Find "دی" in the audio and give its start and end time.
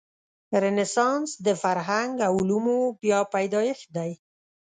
3.97-4.11